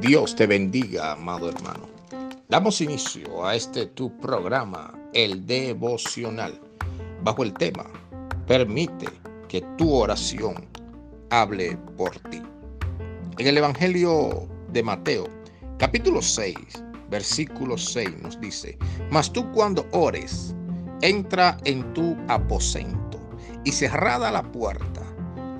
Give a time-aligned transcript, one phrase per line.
[0.00, 1.88] Dios te bendiga, amado hermano.
[2.48, 6.58] Damos inicio a este tu programa, el devocional,
[7.22, 7.84] bajo el tema,
[8.46, 9.06] permite
[9.48, 10.66] que tu oración
[11.30, 12.42] hable por ti.
[13.38, 15.28] En el Evangelio de Mateo,
[15.78, 16.56] capítulo 6,
[17.10, 18.78] versículo 6 nos dice,
[19.10, 20.54] mas tú cuando ores,
[21.02, 23.20] entra en tu aposento
[23.64, 25.01] y cerrada la puerta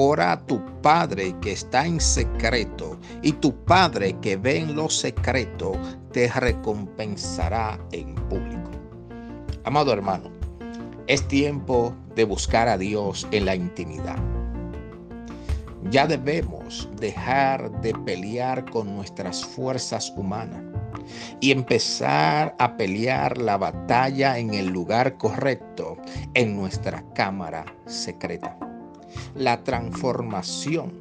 [0.00, 4.88] Ora a tu Padre que está en secreto, y tu Padre que ve en lo
[4.88, 5.72] secreto
[6.12, 8.70] te recompensará en público.
[9.64, 10.30] Amado hermano,
[11.08, 14.18] es tiempo de buscar a Dios en la intimidad.
[15.90, 20.62] Ya debemos dejar de pelear con nuestras fuerzas humanas
[21.40, 25.96] y empezar a pelear la batalla en el lugar correcto,
[26.34, 28.67] en nuestra cámara secreta
[29.34, 30.92] la transformación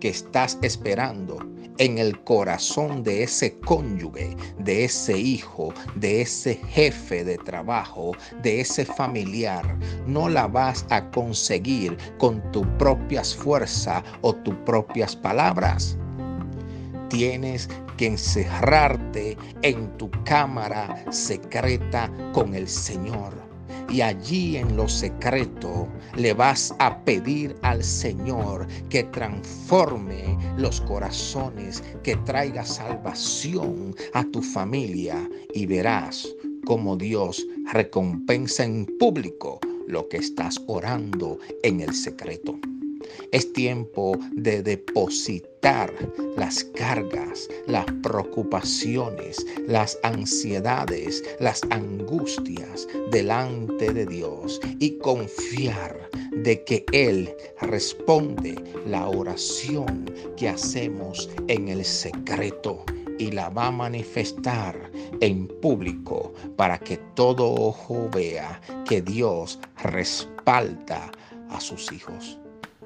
[0.00, 1.38] que estás esperando
[1.78, 8.60] en el corazón de ese cónyuge, de ese hijo, de ese jefe de trabajo, de
[8.60, 15.96] ese familiar, no la vas a conseguir con tus propias fuerzas o tus propias palabras.
[17.08, 23.53] Tienes que encerrarte en tu cámara secreta con el Señor
[23.90, 31.82] y allí en lo secreto le vas a pedir al Señor que transforme los corazones,
[32.02, 36.28] que traiga salvación a tu familia y verás
[36.64, 42.58] cómo Dios recompensa en público lo que estás orando en el secreto.
[43.32, 45.92] Es tiempo de depositar
[46.36, 56.84] las cargas, las preocupaciones, las ansiedades, las angustias delante de Dios y confiar de que
[56.92, 58.54] Él responde
[58.86, 62.84] la oración que hacemos en el secreto
[63.18, 64.90] y la va a manifestar
[65.20, 71.10] en público para que todo ojo vea que Dios respalda
[71.50, 72.38] a sus hijos.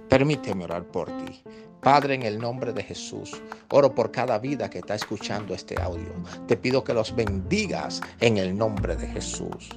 [0.09, 1.43] Permíteme orar por ti.
[1.81, 6.13] Padre, en el nombre de Jesús, oro por cada vida que está escuchando este audio.
[6.47, 9.71] Te pido que los bendigas en el nombre de Jesús.